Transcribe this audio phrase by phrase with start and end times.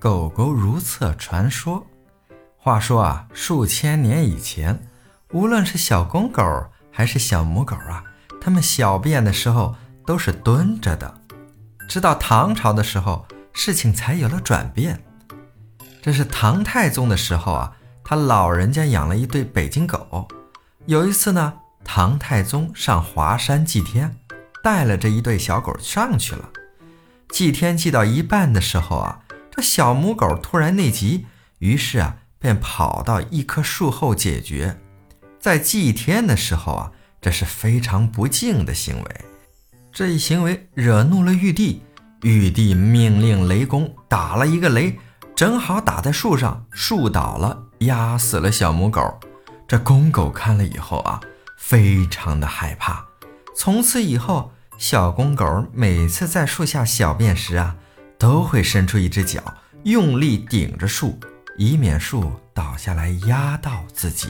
[0.00, 1.86] 狗狗如厕传说。
[2.56, 4.82] 话说啊，数千年以前，
[5.32, 6.42] 无论是小公狗
[6.90, 8.02] 还是小母狗啊，
[8.40, 9.76] 它们小便的时候
[10.06, 11.20] 都是蹲着的。
[11.86, 15.04] 直到唐朝的时候，事情才有了转变。
[16.00, 20.26] 这是唐太宗的时候啊，他老人家养了一对北京狗。
[20.86, 21.52] 有一次呢，
[21.84, 24.16] 唐太宗上华山祭天，
[24.62, 26.48] 带了这一对小狗上去了。
[27.28, 29.20] 祭天祭到一半的时候啊，
[29.60, 31.26] 小母狗突然内急，
[31.58, 32.16] 于是啊。
[32.42, 34.80] 便跑到一棵树后解决，
[35.38, 39.20] 在祭天的时候啊，这是非常不敬的行为。
[39.92, 41.82] 这一行为惹怒了玉帝，
[42.22, 44.98] 玉帝命令雷公打了一个雷，
[45.36, 49.20] 正好打在树上，树倒了，压死了小母狗。
[49.68, 51.20] 这公狗看了以后啊，
[51.58, 53.04] 非常的害怕。
[53.54, 57.76] 从此以后，小公狗每次在树下小便时啊，
[58.20, 59.42] 都会伸出一只脚，
[59.84, 61.18] 用力顶着树。
[61.56, 64.28] 以免树倒下来压到自己。